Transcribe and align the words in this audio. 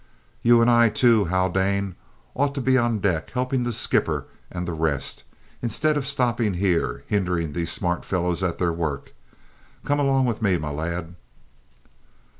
"You 0.41 0.61
and 0.63 0.71
I, 0.71 0.89
too, 0.89 1.25
Haldane, 1.25 1.93
ought 2.33 2.55
to 2.55 2.59
be 2.61 2.75
on 2.75 2.97
deck 3.01 3.29
helping 3.33 3.61
the 3.61 3.71
skipper 3.71 4.25
and 4.51 4.67
the 4.67 4.73
rest, 4.73 5.23
instead 5.61 5.95
of 5.95 6.07
stopping 6.07 6.55
here, 6.55 7.03
hindering 7.05 7.53
these 7.53 7.71
smart 7.71 8.03
fellows 8.03 8.41
at 8.41 8.57
their 8.57 8.73
work. 8.73 9.13
Come 9.85 9.99
along 9.99 10.25
with 10.25 10.41
me, 10.41 10.57
my 10.57 10.71
lad!" 10.71 11.13